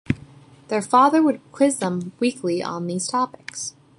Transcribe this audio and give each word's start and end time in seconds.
Their 0.69 0.81
father 0.81 1.21
would 1.21 1.41
quiz 1.51 1.77
them 1.77 2.11
weekly 2.19 2.63
on 2.63 2.87
these 2.87 3.07
topics. 3.07 3.75